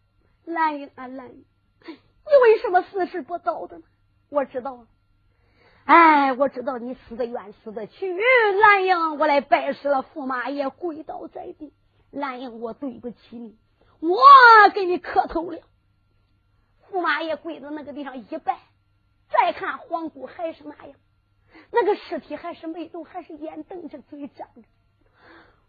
[0.45, 1.45] 兰英啊兰英，
[1.85, 3.83] 你为什么死尸不到的呢？
[4.29, 4.87] 我知道了，
[5.85, 8.17] 哎，我知道你死的冤，死的屈。
[8.61, 11.73] 兰英，我来拜师了，驸马爷跪倒在地，
[12.09, 13.57] 兰英，我对不起你。
[13.99, 14.19] 我
[14.73, 15.59] 给你磕头了，
[16.91, 18.59] 驸马爷跪在那个地上一拜，
[19.29, 20.95] 再看皇姑还是那样，
[21.71, 24.61] 那个尸体还是没动，还是眼瞪着，嘴张着。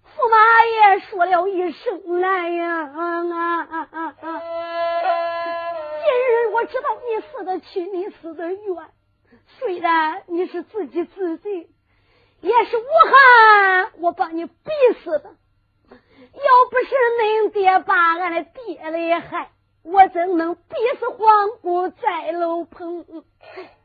[0.05, 4.43] 驸马爷说了一声：“来呀！”啊啊啊啊啊
[6.05, 8.91] 今日我知道你死的亲，你死的冤，
[9.59, 11.69] 虽然你是自己自尽，
[12.41, 14.53] 也是武汉我把你逼
[15.03, 15.35] 死的。
[15.91, 19.51] 要不是恁爹把俺的爹来害，
[19.83, 23.05] 我怎能逼死皇姑在楼棚？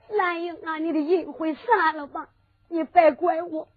[0.10, 2.30] 兰英啊，你的阴魂散了吧！
[2.68, 3.68] 你别怪我，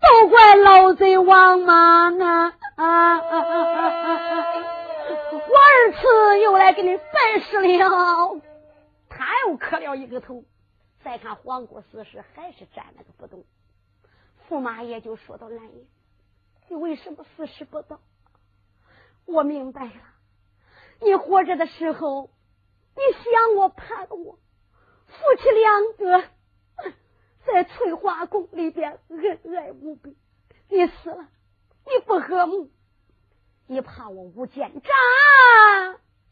[0.00, 2.54] 都怪老贼王莽啊！
[2.76, 3.68] 啊啊啊
[4.12, 4.44] 啊！
[5.32, 8.40] 二次又来给你拜师了。
[9.08, 10.44] 他又磕了一个头。
[11.04, 13.44] 再看黄姑死时还是站那个不动。
[14.48, 15.86] 驸马爷就说到：“兰英，
[16.68, 18.00] 你为什么死时不到？
[19.24, 19.92] 我明白了。
[21.00, 22.30] 你活着的时候，
[22.96, 24.38] 你想我盼我，
[25.06, 26.24] 夫妻两个
[27.52, 30.16] 在翠花宫里边恩爱无比。
[30.68, 31.28] 你死了，
[31.86, 32.70] 你不和睦，
[33.66, 34.92] 你怕我吴建章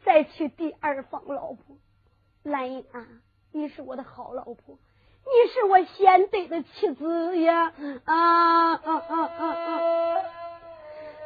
[0.05, 1.77] 再娶第二房老婆。
[2.43, 3.07] 兰英啊，
[3.53, 4.79] 你是我的好老婆。”
[5.29, 7.73] 你是我贤德的妻子呀，
[8.05, 10.17] 啊啊啊啊啊！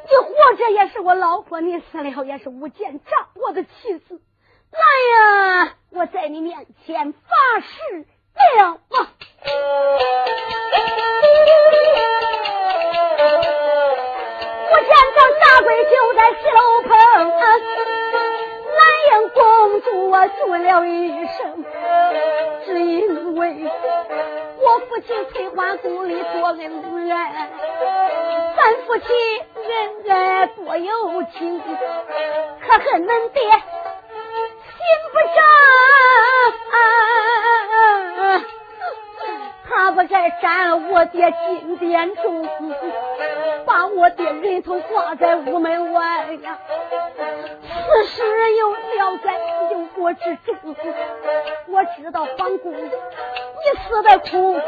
[0.05, 4.23] 你活着也是我老婆，你死了也是吴建章我的妻子。
[4.71, 4.81] 来
[5.67, 7.29] 呀，我在你面前发
[7.61, 8.97] 誓了啊！
[14.71, 16.91] 吴建章大贵就在石楼棚，
[18.77, 19.39] 兰英公
[19.83, 21.39] 主我做了一声。
[22.65, 23.41] 只因为
[24.59, 26.59] 我父亲翠花宫里多恩
[27.09, 27.17] 人，
[28.57, 29.05] 咱夫妻
[29.57, 29.69] 恩
[30.11, 33.53] 爱多有情，可恨恁爹心
[35.13, 35.39] 不正，
[39.71, 42.45] 他不该占我爹金殿中，
[43.65, 46.59] 把我爹人头挂在屋门外呀。
[47.63, 48.23] 此事
[48.57, 49.33] 又了在
[49.71, 50.57] 忧国之中，
[51.69, 54.61] 我知道皇姑你死的苦，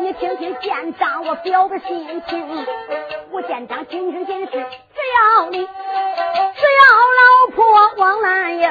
[0.00, 2.66] 你听听县长我表的心情。
[3.32, 6.84] 我县长听听真是，只要你，只要
[7.18, 7.64] 了老婆
[7.98, 8.68] 王兰英，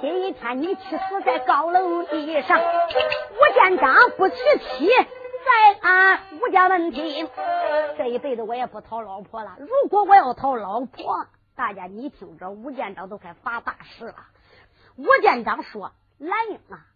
[0.00, 7.28] 今天你去死在高楼地上，我县长不娶妻，在俺吴家问题，
[7.98, 9.56] 这一辈子我也不讨老婆了。
[9.58, 11.26] 如果我要讨老婆。
[11.56, 14.14] 大家，你听着，吴建章都快发大誓了。
[14.96, 16.86] 吴建章说：“兰英啊，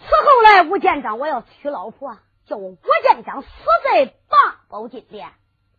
[0.00, 3.48] 此后来，吴建章我要娶老婆，叫我吴建章死
[3.84, 5.28] 在八宝金殿。”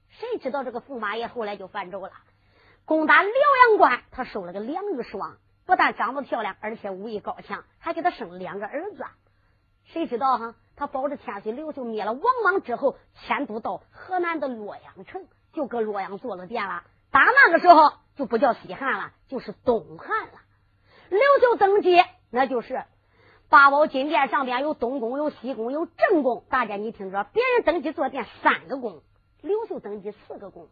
[0.07, 2.11] 谁知道这个驸马爷后来就犯咒了，
[2.85, 9.05] 攻打辽阳关，他收了个两玉双，不但长得漂亮，而且武艺高强，还给他生了两个儿子。
[9.85, 10.55] 谁知道哈？
[10.75, 16.83] 他保着千岁刘秀灭了王莽之后，迁都到河南的洛阳城，就搁洛阳做了殿了。
[17.11, 20.33] 打那个时候就不叫西汉了，就是东汉了。
[21.09, 22.83] 刘秀登基，那就是
[23.49, 26.45] 八宝金殿上边有东宫、有西宫、有正宫。
[26.49, 29.01] 大家你听着，别人登基坐殿三个宫，
[29.41, 30.69] 刘秀登基四个宫。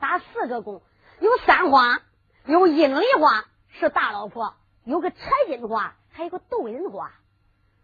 [0.00, 0.82] 打四个宫，
[1.20, 2.00] 有三花，
[2.44, 4.54] 有阴梨花是大老婆，
[4.84, 5.16] 有个柴
[5.46, 7.12] 金花，还有个窦银花，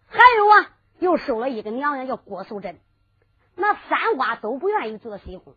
[0.07, 2.78] 还有啊，又收了一个娘娘叫郭素贞。
[3.57, 5.55] 那三花都不愿意做西宫，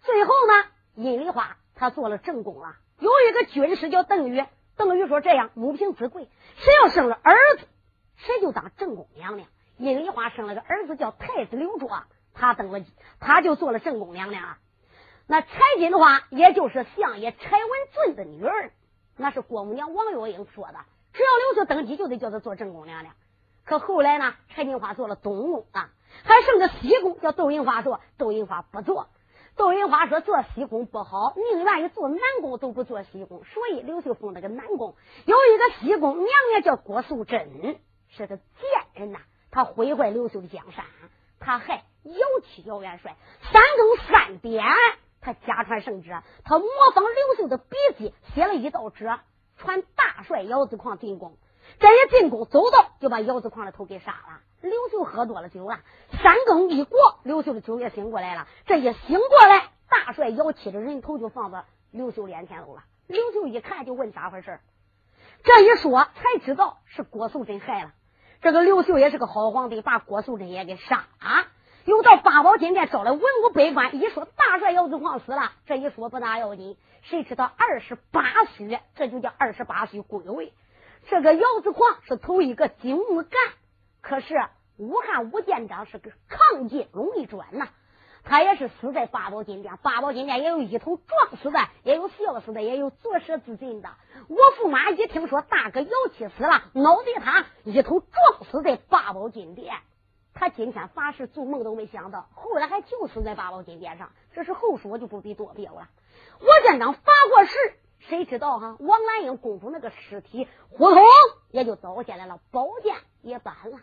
[0.00, 1.56] 最后呢，阴梨花。
[1.74, 4.44] 她做了正宫了，有一个军师叫邓禹，
[4.76, 7.68] 邓禹说：“这样，母凭子贵，谁要生了儿子，
[8.16, 9.48] 谁就当正宫娘娘。”
[9.78, 12.02] 阴梨花生了个儿子叫太子刘卓，
[12.34, 12.84] 他登了，
[13.20, 14.58] 他就做了正宫娘娘啊。
[15.28, 18.72] 那柴金花，也就是相爷柴文俊的女儿，
[19.16, 20.78] 那是郭母娘王月英说的，
[21.12, 23.14] 只要刘秀登基，就得叫她做正宫娘娘。
[23.64, 25.90] 可后来呢，柴金花做了东宫啊，
[26.24, 29.08] 还剩个西宫，叫窦银花做，窦银花不做。
[29.54, 33.42] 窦银花说：“做西宫不好，宁愿意做南宫，都不做西宫。
[33.44, 34.94] 所以刘秀封那个南宫，
[35.26, 37.76] 有一个西宫娘娘叫郭素贞，
[38.08, 38.44] 是个贱
[38.94, 39.18] 人呐。
[39.50, 40.84] 他毁坏刘秀的江山，
[41.40, 43.16] 他还摇旗姚元帅，
[43.52, 44.64] 三更三点，
[45.20, 46.10] 他家传圣旨，
[46.44, 49.18] 他模仿刘秀的笔迹，写了一道旨，
[49.56, 51.36] 传大帅姚子矿进宫。
[51.78, 55.80] 这一进宫，走到就把姚子矿的头给杀了。”刘秀喝多了酒了，
[56.20, 58.48] 三更一过，刘秀的酒也醒过来了。
[58.66, 62.82] 这一醒过来，大帅姚七的人头就放在刘秀脸前头了。
[63.06, 64.58] 刘秀一看，就问咋回事
[65.44, 67.92] 这一说，才知道是郭素贞害了。
[68.40, 71.46] 这个刘秀也是个好皇帝，把郭素贞也给杀了。
[71.88, 75.52] 又到八宝金殿招来文武百官，一说大帅姚子晃死了。
[75.64, 80.52] 这一说不大要紧，谁知道二十八虚，这就叫二十八虚归位。
[81.08, 83.30] 这个姚子晃是头一个金木干。
[84.02, 84.34] 可是
[84.76, 87.68] 武汉武建章是个抗金容易转呐，
[88.22, 89.78] 他也是死在八宝金殿。
[89.80, 93.88] 八宝金殿也有一头撞死的，也有笑死的，也有作蛇自尽的。
[94.28, 99.74] 我驸马一听说大哥姚七死了，脑袋他一头撞死在八宝金殿。
[100.38, 104.12] 他今天发誓做梦都没想到，后来还就死在八宝金殿上。
[104.32, 105.88] 这是后说，就不必多表了。
[106.40, 107.56] 武建章发过誓，
[107.98, 108.76] 谁知道哈？
[108.78, 111.02] 王兰英公主那个尸体呼通
[111.50, 113.80] 也就倒下来了，宝剑也搬了。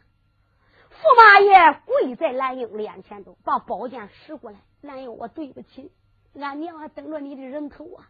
[1.01, 4.59] 驸马爷跪在兰英脸前头，把宝剑拾过来。
[4.79, 5.91] 兰英，我对不起，
[6.39, 8.07] 俺娘啊，等着你的人头啊！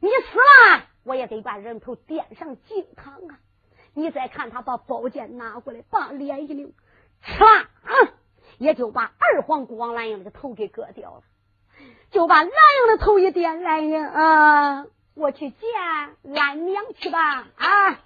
[0.00, 3.40] 你死了，我也得把人头垫上敬堂啊！
[3.94, 6.68] 你再看他把宝剑拿过来，把脸一扭，
[7.26, 7.66] 唰，
[8.58, 11.22] 也就把二皇姑王兰英的头给割掉了，
[12.10, 15.68] 就把兰英的头一点，兰英啊，我去见
[16.22, 17.98] 兰娘去吧啊！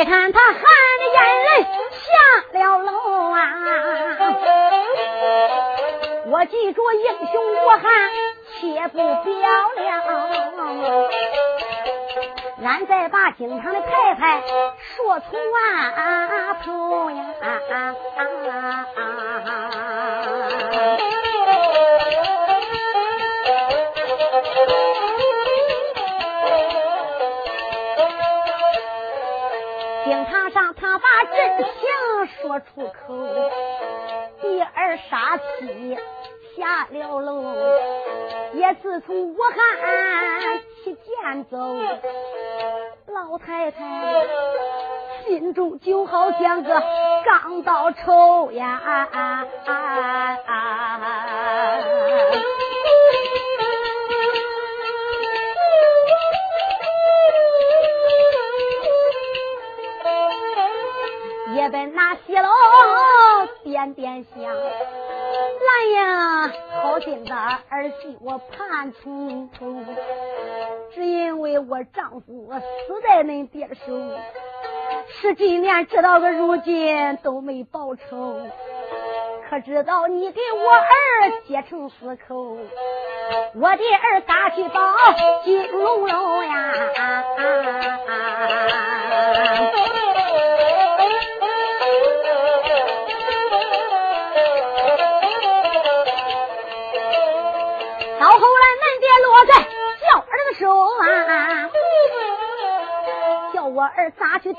[0.00, 1.60] 你看他含着眼泪
[1.92, 2.90] 下了楼
[3.32, 3.38] 啊！
[6.24, 7.82] 我记住英雄无汉，
[8.48, 9.36] 且不表
[9.76, 11.10] 了。
[12.64, 14.40] 俺再把京城的太太
[14.96, 17.94] 说出啊头呀！
[18.16, 18.24] 真
[32.50, 33.14] 说出口，
[34.40, 35.96] 第二杀妻
[36.56, 37.54] 下了楼，
[38.54, 41.56] 也自从我汉起剑走，
[43.06, 44.26] 老太太
[45.28, 46.82] 心中就好像个
[47.24, 48.80] 钢刀抽呀。
[48.82, 49.74] 也本
[62.26, 62.48] 西楼
[63.62, 66.52] 点点香，来呀，
[66.82, 69.66] 好心的儿媳我盼从头，
[70.92, 73.92] 只因为我丈夫死在恁爹手，
[75.08, 78.40] 十几年直到个如今都没报仇，
[79.48, 82.58] 可知道你给我儿结成死口，
[83.54, 84.80] 我的儿打去报
[85.44, 86.74] 金龙楼呀。
[100.60, 100.68] 说
[101.00, 101.70] 啊，
[103.54, 104.58] 叫我儿咋去替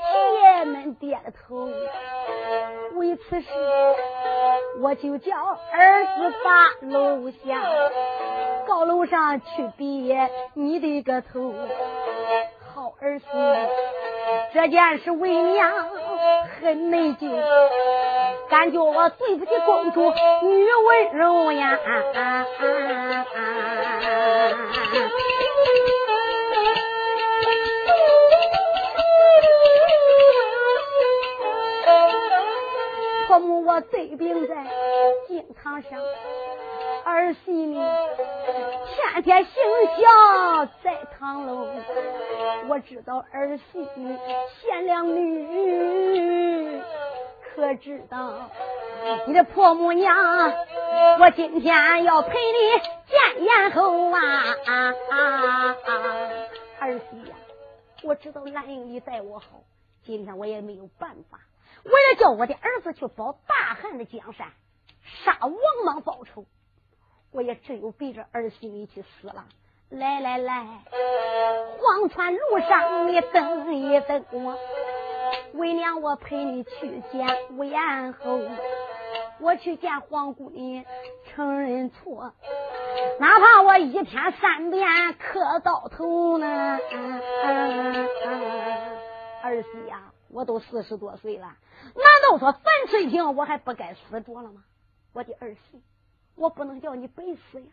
[0.64, 1.70] 恁爹的头？
[2.96, 3.46] 为此事，
[4.80, 5.36] 我就叫
[5.72, 7.62] 儿子把楼下
[8.66, 11.54] 高楼上去别你的个头。
[12.74, 13.26] 好儿媳，
[14.54, 15.70] 这件事为娘
[16.60, 17.30] 很内疚，
[18.48, 21.78] 感觉我对不起公主女温柔呀。
[21.86, 22.20] 啊啊
[22.58, 23.61] 啊啊啊
[33.32, 34.66] 婆母，我对病在
[35.26, 35.98] 经堂上，
[37.02, 37.82] 儿媳呢
[39.14, 39.54] 天天行
[39.96, 41.66] 孝在堂楼。
[42.68, 43.88] 我知道儿媳
[44.60, 46.82] 贤良女，
[47.54, 48.50] 可知道
[49.26, 50.14] 你的婆母娘？
[51.18, 52.58] 我今天要陪你
[53.06, 54.54] 见阎侯啊！
[56.80, 57.34] 儿媳呀，
[58.02, 59.62] 我知道兰英你待我好，
[60.04, 61.38] 今天我也没有办法。
[61.84, 64.48] 为了叫我的儿子去保大汉的江山，
[65.24, 65.52] 杀王
[65.84, 66.44] 莽报仇，
[67.32, 69.44] 我也只有背着儿媳妇去死了。
[69.90, 70.64] 来来来，
[71.78, 74.56] 黄川路上你等一等我，
[75.52, 77.28] 为娘我陪你去见
[77.58, 78.40] 魏安后，
[79.40, 80.84] 我去见皇姑娘
[81.26, 82.32] 承认错，
[83.18, 86.78] 哪怕我一天三遍磕到头呢。
[89.42, 91.56] 儿媳呀，我都四十多岁了。
[91.94, 94.64] 难道说樊翠萍我还不该死着了吗？
[95.12, 95.82] 我的儿媳，
[96.34, 97.66] 我不能叫你白死呀！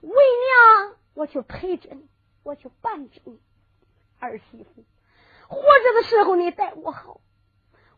[0.00, 2.08] 为娘，我去陪着你，
[2.42, 3.40] 我去伴着你。
[4.18, 4.84] 儿媳妇，
[5.48, 7.20] 活着的时候你待我好，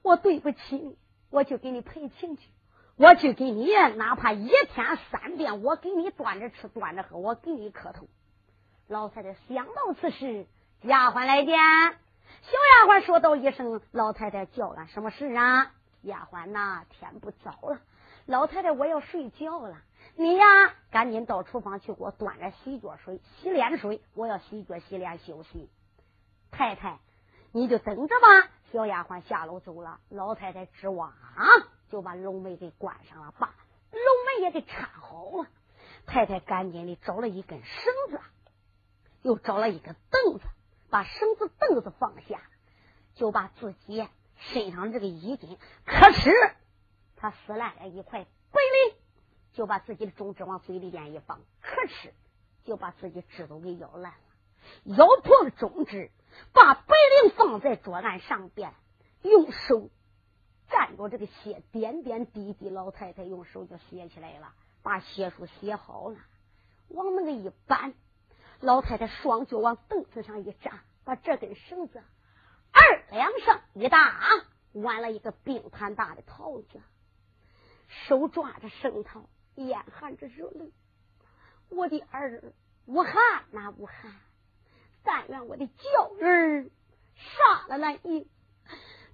[0.03, 0.99] 我对不起你，
[1.31, 2.51] 我就给你赔情去。
[2.97, 8.07] 我去给你，哪怕一天三遍，我给你端着吃，端着喝，我给你磕头。
[8.87, 10.47] 老太太想到此时，
[10.83, 12.04] 丫鬟来见。
[12.43, 15.73] 小丫鬟说道一声：“老太太叫俺什么事啊？”
[16.03, 17.81] 丫鬟呐，天不早了，
[18.27, 19.79] 老太太我要睡觉了。
[20.17, 20.45] 你呀，
[20.91, 25.71] 赶紧到厨房去给我端着洗脚水、洗脸水，我要洗脚洗脸休息。
[26.51, 26.99] 太太，
[27.53, 28.51] 你就等着吧。
[28.71, 31.47] 小丫鬟下楼走了，老太太吱哇啊
[31.91, 33.55] 就把龙门给关上了，把
[33.91, 35.47] 龙门也给插好了。
[36.07, 38.21] 太太赶紧的找了一根绳子，
[39.23, 40.45] 又找了一个凳子。
[40.95, 42.41] 把绳子、凳子放下，
[43.17, 46.31] 就把自己身上这个衣襟，可是
[47.17, 48.95] 他撕烂了一块白绫，
[49.55, 52.15] 就把自己的中指往嘴里边一放，可是
[52.63, 56.13] 就把自己指头给咬烂了，咬破了中指，
[56.53, 58.73] 把白绫放在桌案上边，
[59.23, 59.91] 用手
[60.71, 62.71] 蘸着这个血，点点滴滴。
[62.71, 66.19] 老太太用手就写起来了，把血书写好了，
[66.87, 67.95] 往那个一搬，
[68.65, 72.03] 老太太双脚往凳子上一站，把这根绳子
[72.73, 74.23] 二两上一搭，
[74.73, 76.81] 挽了一个冰盘大的套子，
[77.89, 80.73] 手抓着绳套，眼含着热泪。
[81.69, 82.55] 我的儿
[82.87, 84.15] 武汉呐，武汉！
[85.03, 85.83] 但愿我的娇
[86.23, 86.65] 儿
[87.17, 88.27] 杀了那一，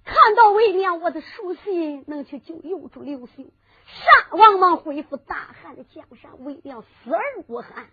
[0.05, 3.43] 看到为娘我的书信，能去救幼主刘秀，
[3.85, 7.89] 杀王莽，恢复大汉的江山，为娘死而无憾。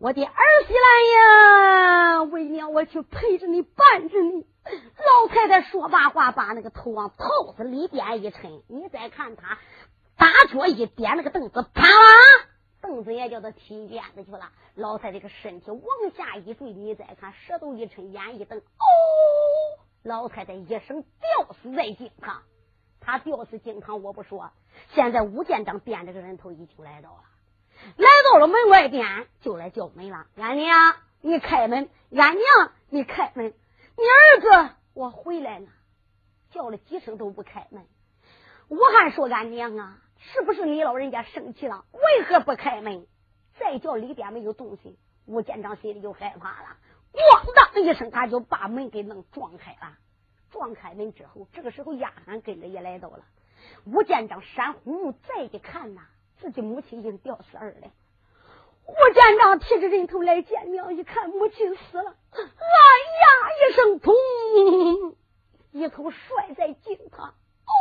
[0.00, 0.88] 我的儿媳来
[1.18, 4.46] 呀，为娘我去陪着你，伴着你。
[4.64, 9.58] 老太太说罢话，把那个头往袍子里边一抻，你再看他
[10.16, 11.88] 大脚一点，那个凳子啪。
[12.80, 15.82] 凳子也叫他踢鞭子去了，老太这个身体往
[16.16, 18.62] 下一坠，你再看舌头一抻，眼一瞪，哦，
[20.04, 22.42] 老太太一声吊死在井旁。
[23.00, 24.52] 他吊死井旁，我不说，
[24.94, 27.24] 现在吴建章掂着个人头已经来到了，
[27.96, 30.26] 来到了门外边，就来叫门了。
[30.36, 31.88] 俺娘，你开门！
[32.10, 33.46] 俺娘，你开门！
[33.96, 35.66] 你儿子，我回来了。
[36.50, 37.84] 叫了几声都不开门。
[38.68, 41.84] 我还说：“俺娘啊。”是不是你老人家生气了？
[41.92, 43.06] 为何不开门？
[43.58, 46.76] 再叫里边没有动静，吴建章心里就害怕了。
[47.12, 49.96] 咣当一声，他就把门给弄撞开了。
[50.50, 53.20] 撞开门之后，这个时候丫鬟跟着也来到了。
[53.84, 56.02] 吴建章山呼目再一看呐，
[56.40, 57.88] 自己母亲已经吊死儿了。
[58.86, 62.48] 吴建章提着人头来见娘，一看母亲死了，哎呀
[63.68, 64.14] 一声，痛，
[65.72, 67.34] 一头摔在井旁。
[67.66, 67.72] 哦。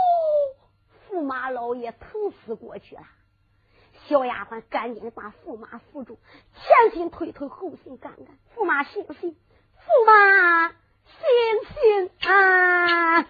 [1.09, 3.01] 驸马老爷疼死过去了，
[4.07, 6.19] 小丫鬟赶紧把驸马扶住，
[6.53, 8.37] 前心推推，后心干干。
[8.55, 9.37] 驸马醒醒，
[9.85, 10.67] 驸马
[11.05, 11.15] 醒
[11.73, 13.25] 醒啊！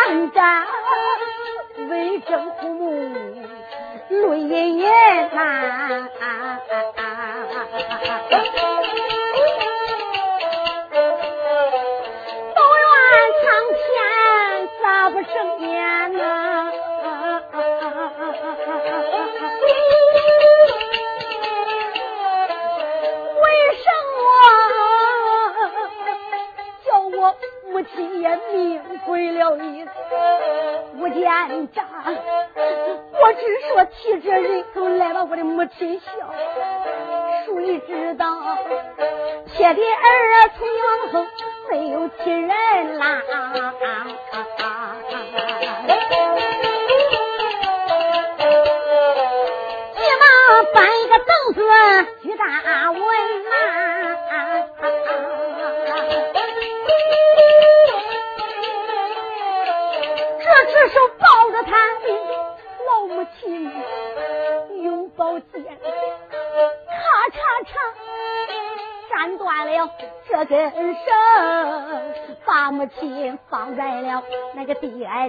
[0.00, 0.66] 不见战，
[1.88, 2.50] 为政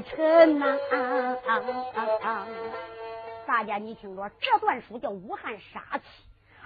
[0.02, 0.78] 个地矮城呐。
[3.46, 6.04] 大家你听着，这段书叫《武汉杀气》，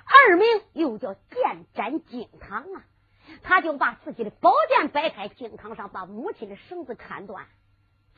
[0.05, 2.83] 二名又叫剑斩金堂啊。
[3.41, 7.47] 他就把自己的宝剑摆开，金堂上把母亲的绳子砍断。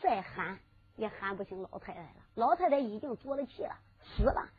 [0.02, 0.60] 再喊
[0.96, 4.50] 也喊不醒老太太了，老太太已经坐了气了，死了。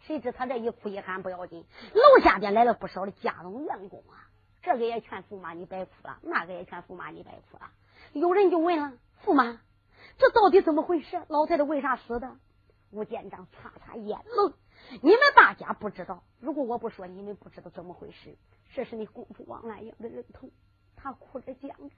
[0.00, 4.28] 谁知他这一哭一喊不要紧，楼下边来了不少的家中员工啊，
[4.62, 7.70] 这个也劝驸马你别哭了，那个也劝驸马你别哭了。
[8.12, 8.92] 有人就问了
[9.24, 9.58] 驸马，
[10.18, 11.22] 这到底怎么回事？
[11.28, 12.36] 老太太为啥死的？
[12.90, 14.54] 吴建章擦擦眼泪，
[15.02, 18.36] 你们大家不知道，如果我不说，你们不知道怎么回事。
[18.74, 20.48] 这是你姑父王兰英的人头，
[20.96, 21.94] 他哭着讲着。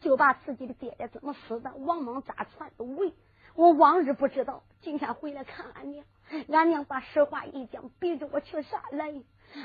[0.00, 3.12] 就把自己的爹爹怎么死的，王莽咋篡的位，
[3.56, 6.06] 我往日不知道，今天回来看俺娘，
[6.48, 9.12] 俺娘把实话一讲，逼着我去杀来，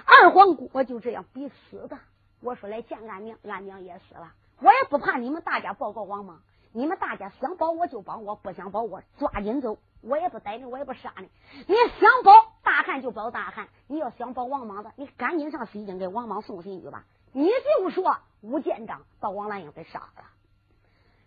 [0.06, 2.00] 二皇姑我就这样逼死的。
[2.42, 6.42] 我说来见俺娘，俺娘也死了，我也不怕你们大家报告王莽，
[6.74, 11.30] 你们大家想保我就保我，不想保我抓紧走，我也不逮你，我也不杀你。
[11.68, 12.32] 你想保
[12.64, 17.06] 大汉就保大汉，你要想保王莽的，你赶紧上西京给王莽送信去吧。
[17.32, 20.24] 你就说吴建章把王兰英给杀了。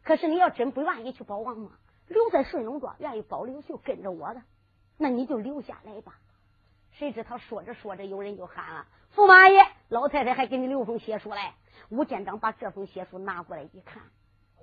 [0.03, 1.71] 可是你要真不愿意去保王莽，
[2.09, 4.43] 留在顺龙庄，愿意保刘秀跟着我的，
[4.99, 6.15] 那你就留下来吧。
[6.91, 11.55] 谁知他说着说着，有人就喊了：“驸马爷，老太太还给你留封血书来。”
[11.89, 14.03] 吴建章把这封血书拿过来一看，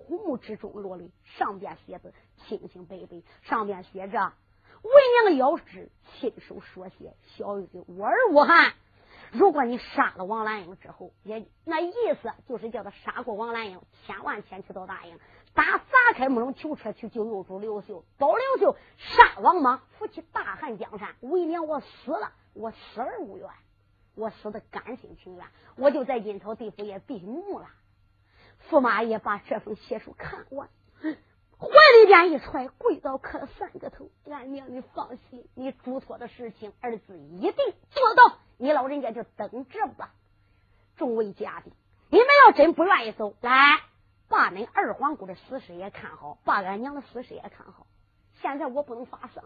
[0.08, 4.34] 虎目之中落泪，上边写字清清白白，上边写着
[4.84, 4.92] ：“为
[5.26, 5.90] 娘要旨，
[6.20, 8.74] 亲手书写，小玉的我儿无憾。
[9.32, 15.18] 如果你杀了王兰英之后，也那意思就是叫他杀过王兰英，千万千去到大营，
[15.54, 21.16] 打砸开木龙囚车去救幼主刘秀，保刘秀杀王莽，扶起大汉江山。
[21.22, 23.48] 为娘我死了，我死而无怨。”
[24.16, 27.68] 我死的甘心情愿，我就在阴曹地府也闭目了。
[28.70, 30.70] 驸马爷把这封血书看完，
[31.02, 31.68] 怀
[32.00, 34.10] 里边一揣，跪倒磕了三个头。
[34.26, 38.38] 俺娘，你放心，你嘱托的事情，儿子一定做到。
[38.58, 40.14] 你老人家就等着吧。
[40.96, 41.74] 众位家丁，
[42.10, 43.82] 你们要真不愿意走，来
[44.28, 47.86] 把恁二皇姑的死尸也看好，把俺娘的死尸也看好。
[48.42, 49.44] 现在我不能发丧，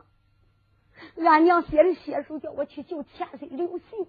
[1.17, 4.07] 俺娘写的血书叫我去救千岁刘信。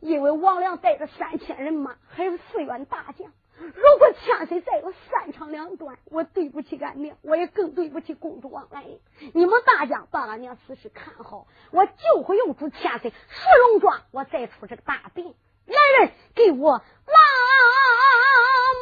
[0.00, 9.00] 因为王良带着三千人马，还有四员大将，如果千岁再有三长两短，我对不起俺娘，我也更对不起公主王兰英。
[9.34, 15.34] 你们大将把俺娘此事看好，我就会用出千岁石龙庄，我再出这个大兵。
[15.66, 16.82] 来人，给我拉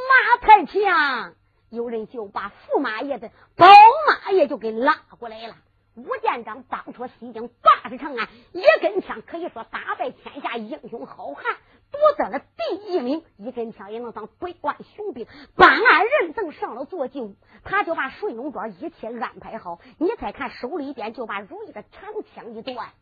[0.08, 1.34] 马太强！
[1.70, 3.66] 有人就把驸马爷的宝
[4.06, 5.56] 马爷就给拉过来了。
[5.96, 11.56] 吴建章当初西京八十长安，一根枪可以说打败天下英雄好汉，
[11.96, 13.24] 夺得了第一名。
[13.36, 15.26] 一根枪也能当百万雄兵。
[15.56, 17.34] 办案人等上了座就，
[17.64, 19.80] 他就把顺龙庄一切安排好。
[19.98, 22.92] 你再看手里边就把如意的长枪一断，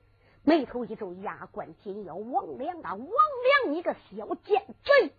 [0.42, 2.14] 眉头一皱，牙关紧咬。
[2.14, 3.07] 王良啊，王
[3.64, 5.12] 良，你个小贱贼！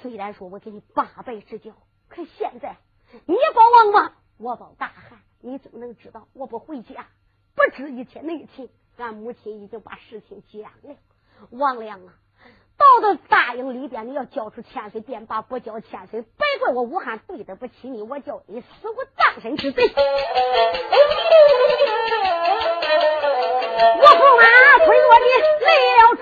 [0.00, 1.72] 虽然说我给你八拜之交，
[2.08, 2.76] 可现在
[3.26, 4.12] 你保王吗？
[4.38, 5.20] 我保大汉。
[5.40, 7.06] 你怎么能知道我不回家？
[7.54, 10.96] 不知一切内情，俺母亲已经把事情讲了。
[11.50, 12.14] 王良啊，
[12.86, 19.82] 到到大营里边，你要交出千岁便罢，不交千岁，别怪我武汉对得不起你，我叫你死无葬身之地。
[23.98, 24.44] 我驸马
[24.84, 25.26] 推我的
[25.66, 26.15] 累了